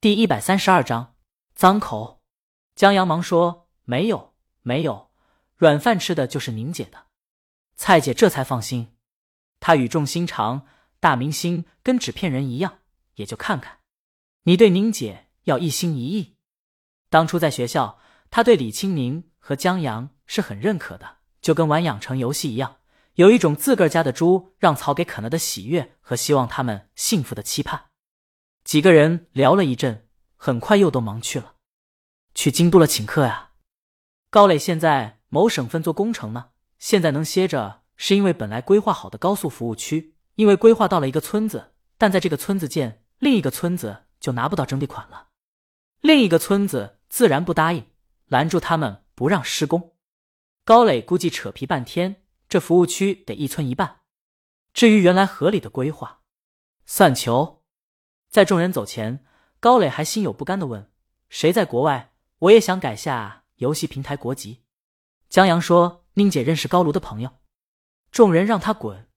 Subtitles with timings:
[0.00, 1.16] 第一百三十二章
[1.56, 2.22] 脏口。
[2.76, 4.32] 江阳忙说：“没有，
[4.62, 5.10] 没有，
[5.56, 7.06] 软饭吃的就是宁姐的。”
[7.74, 8.94] 蔡姐这才放心。
[9.58, 10.68] 她语重心长
[11.00, 12.78] ：“大明星跟纸片人一样，
[13.16, 13.80] 也就看看。
[14.44, 16.36] 你对宁姐要一心一意。
[17.10, 17.98] 当初在学校，
[18.30, 22.76] 她对李青宁和江阳是很认可的，就跟玩养成游戏一样。”
[23.14, 27.86] 有一种自个儿家的猪让草给啃了的喜悦和希望他们幸福的期盼。
[28.68, 30.06] 几个人聊了一阵，
[30.36, 31.54] 很快又都忙去了。
[32.34, 33.52] 去京都了请客呀。
[34.28, 45.28] 高磊现在某省份做工程呢，现在能歇着，是因为本来规划好的高速服务区，因为规划到了一个村子，但在这个村子建另一个村子就拿不到征地款了。
[46.02, 47.86] 另一个村子自然不答应，
[48.26, 49.96] 拦住他们不让施工。
[50.66, 52.24] 高磊估计扯皮半天。
[52.50, 54.00] 这服务区得一村一半。
[54.74, 56.20] 至于原来合理的规划，
[56.84, 57.57] 算球。
[58.28, 59.24] 在众人走前，
[59.58, 60.90] 高磊还心有不甘的问
[61.30, 62.12] ：“谁在国外？
[62.40, 64.62] 我也想改下游戏平台国籍。”
[65.30, 67.38] 江阳说：“宁姐认识高卢的朋友。”
[68.12, 69.08] 众人让他滚。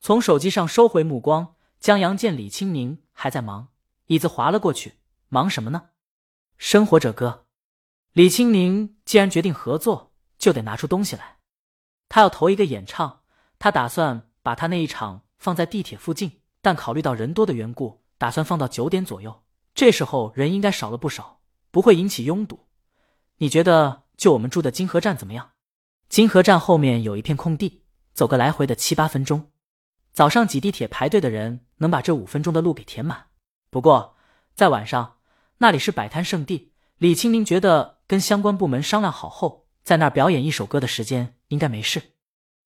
[0.00, 3.68] 从手机上收回目光，江阳见李青宁还在忙，
[4.06, 4.94] 椅子滑了过去。
[5.28, 5.90] 忙什么呢？
[6.56, 7.46] 生活者哥。
[8.12, 11.38] 李青宁既然决定合作，就得拿出东西来。
[12.08, 13.22] 他要投一个演唱，
[13.58, 19.42] 他打算把他那一场放在地铁附近，但考虑到人多的缘故，打算放到九点左右。
[19.74, 22.66] 这时候人应该少了不少，不会引起拥堵。
[23.38, 25.50] 你觉得就我们住的金河站怎么样？
[26.08, 29.50] 金河站后面有一片空地，走个来回的七八分钟。
[30.12, 33.26] 早上挤地铁排队的人能把这五分钟的路给填满。
[33.70, 34.16] 不过
[34.54, 35.16] 在晚上，
[35.58, 36.72] 那里是摆摊圣地。
[36.98, 41.34] 李清明觉得跟相关部门商量好后，在那儿表演一首歌的时间。
[41.48, 42.14] 应该没事。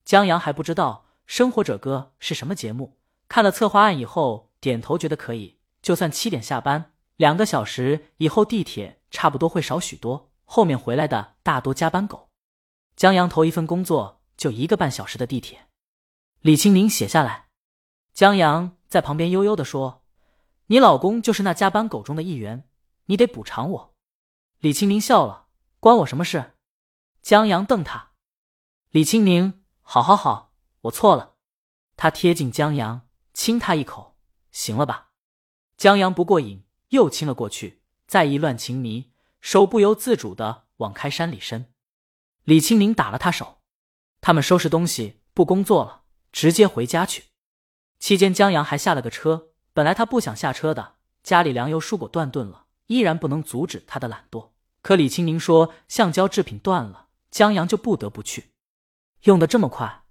[0.04, 2.96] 江阳还不知道《生活者歌》是什么节目，
[3.28, 5.58] 看了策划案以后，点头觉得可以。
[5.80, 12.28] 就算七点下班，两个小时以后地铁差不多会少许多，后面回来的大多加班狗。
[12.96, 15.68] 江阳头一份工作就一个半小时的地铁。
[16.40, 17.46] 李青宁写下来。
[18.12, 20.02] 江阳在旁边悠悠的说
[20.66, 22.68] ：“你老公就是那加班狗中的一员，
[23.06, 23.94] 你得补偿我。”
[24.58, 25.46] 李青宁笑了
[25.78, 26.54] ：“关我什么事？”
[27.22, 28.10] 江阳瞪他。
[28.90, 30.52] 李青宁，好好好，
[30.82, 31.36] 我错了。
[31.96, 34.16] 他贴近江阳，亲他一口，
[34.50, 35.10] 行了吧？
[35.76, 41.72] 江阳不过瘾，又亲了过去，再一乱情迷，手不由自主的往开山里伸。
[42.44, 43.58] 李青宁打了他手，
[44.20, 47.24] 他们收拾东西，不工作了，直接回家去。
[47.98, 49.48] 期间，江阳还下了个车。
[49.72, 54.50] 本来他不想下车的，家里粮油蔬果断顿了，依然不能阻止他的懒惰。
[54.82, 58.52] 可李青宁说橡胶制品断了，江阳就不得不去。
[59.22, 60.04] 用的这么快，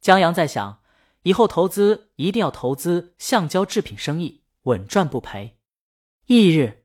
[0.00, 0.82] 江阳在想，
[1.24, 5.58] 以后投资一定要投资橡胶制品生意，稳赚不赔。
[6.26, 6.84] 翌日，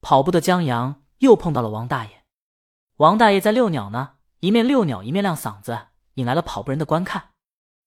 [0.00, 2.24] 跑步的江阳又碰到了王大爷。
[2.96, 7.30] 王大爷在遛鸟呢，一面遛鸟一面亮嗓子，引来了跑步人的观看。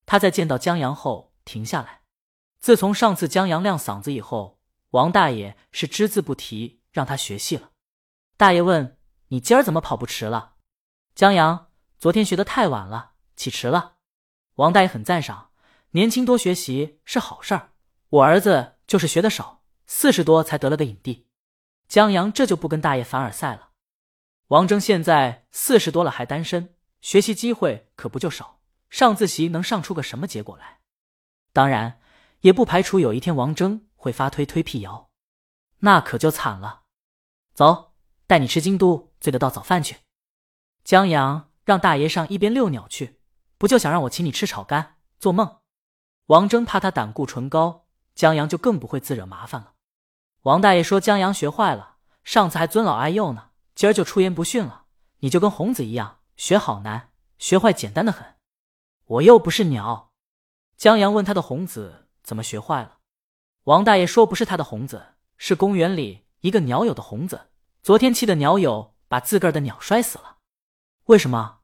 [0.06, 2.02] 他在见到江阳后停下来。
[2.60, 4.60] 自从上次江阳亮嗓子以后，
[4.90, 7.72] 王大爷是只字不提让他学戏了。
[8.38, 8.98] 大爷问
[9.30, 10.56] ：“你今儿怎么跑步迟了？”
[11.16, 11.68] 江阳。
[11.98, 13.96] 昨天学的太晚了，起迟了。
[14.56, 15.52] 王大爷很赞赏，
[15.96, 17.72] 年轻多学习是好事儿。
[18.10, 21.30] 我儿子就是学的少，四十多才得了个影帝。
[21.88, 23.70] 江阳这就不跟大爷凡尔赛了。
[24.48, 28.60] 王峥现在四十多了还单身，学习机会可不就少？
[28.90, 30.82] 上自习能上出个什么结果来？
[31.54, 32.02] 当然，
[32.42, 35.10] 也不排除有一天王峥会发推推辟谣，
[35.80, 36.82] 那可就惨了。
[37.54, 37.94] 走，
[38.28, 40.00] 带你吃京都最得道早饭去。
[40.84, 41.52] 江阳。
[41.64, 43.20] 让大爷上一边遛鸟去，
[43.58, 44.98] 不就想让我请你吃炒肝？
[45.18, 45.62] 做梦！
[46.28, 49.74] 王峥怕他胆固醇高，江阳就更不会自惹麻烦了。
[50.42, 54.86] 王大爷说江阳学坏了，上次还尊老爱幼呢，今儿就出言不逊了。
[55.20, 58.36] 你就跟红子一样，学好难，学坏简单的很。
[59.06, 60.12] 我又不是鸟。
[60.78, 62.98] 江阳问他的红子怎么学坏了，
[63.66, 67.50] 王大爷说不是他的红子，是公园里一个鸟友的红子。
[67.84, 70.38] 昨天气的鸟友把自个儿的鸟摔死了。
[71.06, 71.60] 为什么？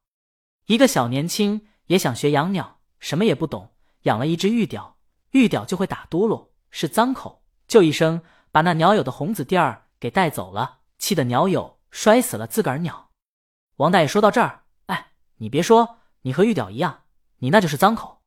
[0.68, 4.98] 一个小年轻也想学养鸟，什么也不懂，养了一只玉雕，
[5.32, 8.22] 玉雕就会打嘟噜，是脏口，就一声
[8.52, 13.12] 把那鸟友的红子弟儿给带走了，气得鸟友摔死了自个儿鸟。
[13.78, 17.04] 王大爷说到这儿，哎，你别说，你和玉雕一样，
[17.38, 18.22] 你那就是脏口。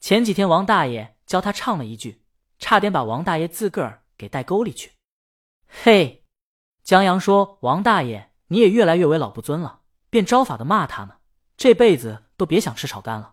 [0.00, 2.24] 前几天王大爷教他唱了一句，
[2.58, 4.92] 差点把王大爷自个儿给带沟里去。
[5.66, 6.24] 嘿，
[6.82, 9.80] 江阳说：“王大爷，你也越来越为老不尊了。”
[10.10, 11.16] 便招法的骂他呢，
[11.56, 13.31] 这辈子都别想吃炒肝了。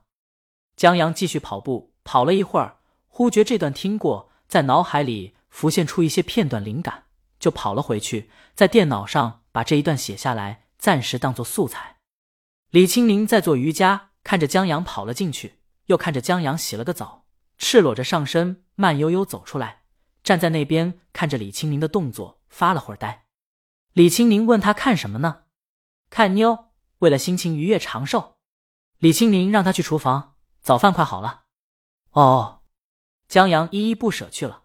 [0.80, 2.78] 江阳继续跑步，跑了一会儿，
[3.10, 7.04] 忽觉这段听过，在脑海里浮现出一些片段灵感，
[7.38, 11.98] 就跑了回去，在电脑上把这一段写下来，暂时当做素材。
[12.70, 17.26] 李青宁在做瑜伽，看着江阳跑了进去，又看着江阳洗了个澡，
[17.58, 19.82] 赤裸着上身，慢悠悠走出来，
[20.24, 23.26] 站在那边看着李青宁的动作，发了会儿呆。
[23.92, 25.42] 李青宁问他看什么呢？
[26.10, 28.38] 看妞，为了心情愉悦长寿。
[29.00, 31.44] 李青宁让他去厨房，早饭快好了。
[32.12, 32.62] 哦，
[33.28, 34.64] 江阳依依不舍去了。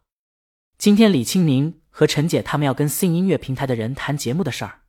[0.76, 4.82] 今天李青宁和陈姐他们要跟 Sing 音乐平台的人谈节目的事儿，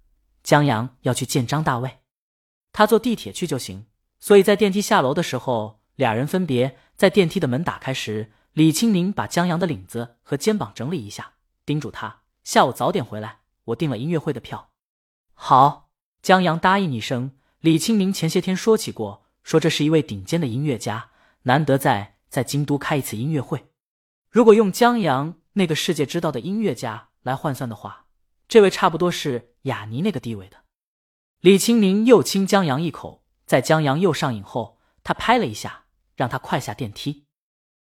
[0.43, 1.99] 江阳要去见张大卫。
[2.73, 3.85] 他坐地铁去就行，
[4.19, 11.33] 所以在电梯下楼的时候，俩人分别在电梯的门打开时，李青宁把江阳的领子和肩膀整理一下，
[11.65, 13.41] 叮嘱他下午早点回来。
[13.65, 14.71] 我订了音乐会的票。
[15.33, 15.89] 好，
[16.21, 17.31] 江阳答应一声。
[17.59, 21.11] 李青宁前些天说起过，说这是一位顶尖的音乐家，
[21.43, 23.67] 难得在在京都开一次音乐会。
[24.31, 28.07] 如果用江阳那个世界知道的音乐家来换算的话，
[28.47, 30.63] 这位差不多是雅尼那个地位的。
[31.41, 37.27] 李青宁又亲江阳一口，在江阳又上瘾后，他拍了一下，让他快下电梯。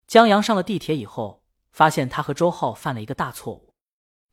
[0.07, 3.73] 江阳上了地铁以后，发现他和周浩犯了一个大错误。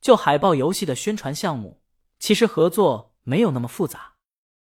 [0.00, 1.82] 就海报游戏的宣传项目，
[2.20, 4.16] 其实合作没有那么复杂。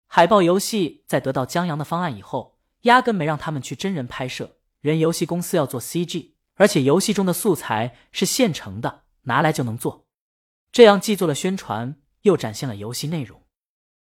[0.07, 10.05] 海报游戏在得到江阳的方案以后，压根没让他们去真人拍摄，人游戏公司要做 CG，而且游戏中的素材是现成的，拿来就能做。
[10.71, 13.41] 这样既做了宣传，又展现了游戏内容。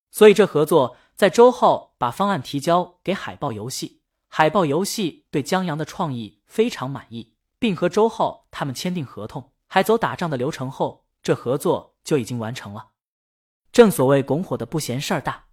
[0.09, 12.89] 所以这合作在周浩把方案提交给海豹游戏，海豹游戏对江阳的创意非常满意，并和周浩他们签订合同，还走打仗的流程后，这合作就已经完成了。
[13.71, 15.45] 正所谓拱火的不嫌事儿大，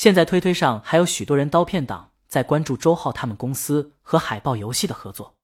[0.00, 5.36] 现在推推上还有许多人刀片党在关注周浩他们公司和海豹游戏的合作。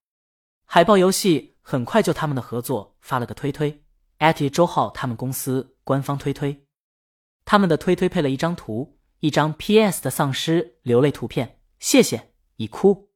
[0.64, 3.85] 海豹游戏很快就他们的合作发了个推推，
[4.17, 6.64] 艾特周浩他们公司官方推推。
[7.44, 10.03] 他们的推推配了一张图，一张 P.S.
[10.03, 11.61] 的丧尸流泪图片。
[11.79, 13.11] 谢谢，已哭，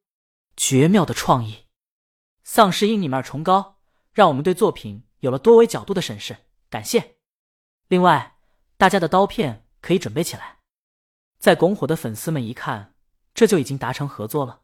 [0.55, 1.65] 绝妙的创意。
[2.43, 3.79] 丧尸因你们而崇高，
[4.13, 6.37] 让我们对作品有了多维角度的审视。
[6.69, 7.15] 感谢。
[7.87, 8.37] 另外，
[8.77, 10.59] 大家的刀片可以准备起来。
[11.41, 12.93] 在拱火的粉丝们一看，
[13.33, 14.61] 这就已经达成合作了，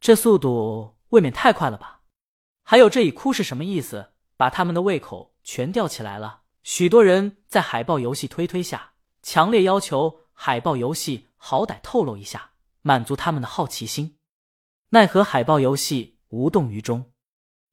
[0.00, 2.00] 这速度未免太快了吧？
[2.62, 4.12] 还有这一哭是什么意思？
[4.34, 6.44] 把他们的胃口全吊起来了。
[6.62, 14.16] 许多人在海报游戏推推下，强烈要求海报游戏好歹透露一下，满足他们的好奇心。
[14.88, 17.12] 奈何海报游戏无动于衷。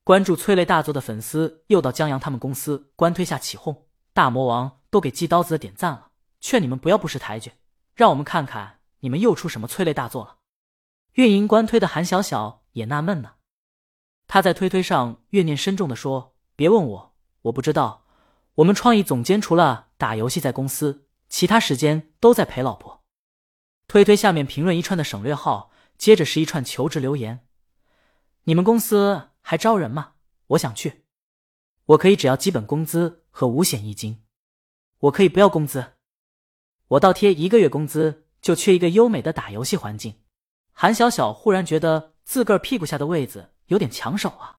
[0.04, 6.12] 关注催泪大作的粉丝又到江阳他们公司官推下起哄，大魔王都给寄刀子的点赞了，
[6.42, 7.54] 劝你们不要不识抬举，
[7.96, 10.38] 让我们看看你们又出什么催泪大作了。
[11.14, 13.36] 运营官推的韩小小也纳闷呢，
[14.28, 18.06] 他在推推上怨念深重的说：“别问我，我不知道。”
[18.56, 23.04] 我们创意总监除了打游戏在公司，其他时间都在陪老婆。
[23.88, 27.46] 推推下面评论一串的省略号，接着是一串求职留言。
[28.44, 30.14] 你们公司还招人吗？
[30.48, 31.06] 我想去。
[31.88, 34.24] 我可以只要基本工资和五险一金。
[35.00, 35.95] 我可以不要工资。
[36.90, 40.14] 我倒贴一个月工资，就缺一个优美的打游戏环境。
[40.72, 44.54] 韩小小忽然觉得自个儿屁股下的位子有点抢手啊。